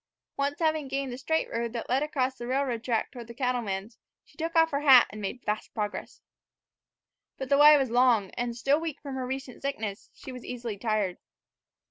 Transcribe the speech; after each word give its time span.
Once 0.35 0.57
having 0.57 0.87
gained 0.87 1.13
the 1.13 1.17
straight 1.19 1.47
road 1.51 1.73
that 1.73 1.87
led 1.87 2.01
across 2.01 2.33
the 2.35 2.47
railroad 2.47 2.83
track 2.83 3.11
toward 3.11 3.27
the 3.27 3.35
cattleman's, 3.35 3.99
she 4.25 4.35
took 4.35 4.55
off 4.55 4.71
her 4.71 4.79
hat 4.81 5.05
and 5.11 5.21
made 5.21 5.43
faster 5.43 5.69
progress. 5.75 6.23
But 7.37 7.49
the 7.49 7.57
way 7.59 7.77
was 7.77 7.91
long, 7.91 8.31
and, 8.31 8.57
still 8.57 8.79
weak 8.79 8.99
from 8.99 9.13
her 9.13 9.27
recent 9.27 9.61
sickness, 9.61 10.09
she 10.15 10.31
was 10.31 10.43
easily 10.43 10.79
tired. 10.79 11.19